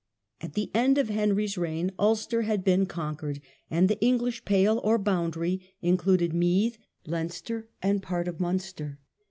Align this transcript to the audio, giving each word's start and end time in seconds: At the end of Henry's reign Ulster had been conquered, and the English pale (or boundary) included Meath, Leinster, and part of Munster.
At 0.41 0.53
the 0.55 0.71
end 0.73 0.97
of 0.97 1.09
Henry's 1.09 1.59
reign 1.59 1.91
Ulster 1.99 2.41
had 2.41 2.63
been 2.63 2.87
conquered, 2.87 3.39
and 3.69 3.87
the 3.87 4.01
English 4.03 4.45
pale 4.45 4.81
(or 4.83 4.97
boundary) 4.97 5.61
included 5.83 6.33
Meath, 6.33 6.79
Leinster, 7.05 7.69
and 7.83 8.01
part 8.01 8.27
of 8.27 8.39
Munster. 8.39 8.97